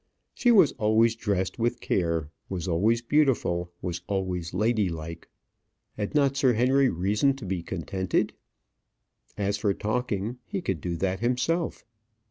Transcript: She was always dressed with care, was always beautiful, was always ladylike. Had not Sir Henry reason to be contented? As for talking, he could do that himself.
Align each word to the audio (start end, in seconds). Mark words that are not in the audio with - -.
She 0.33 0.49
was 0.49 0.71
always 0.79 1.15
dressed 1.15 1.59
with 1.59 1.79
care, 1.79 2.31
was 2.49 2.67
always 2.67 3.03
beautiful, 3.03 3.71
was 3.83 4.01
always 4.07 4.51
ladylike. 4.51 5.29
Had 5.95 6.15
not 6.15 6.35
Sir 6.35 6.53
Henry 6.53 6.89
reason 6.89 7.35
to 7.35 7.45
be 7.45 7.61
contented? 7.61 8.33
As 9.37 9.57
for 9.57 9.75
talking, 9.75 10.39
he 10.47 10.59
could 10.59 10.81
do 10.81 10.95
that 10.95 11.19
himself. 11.19 11.85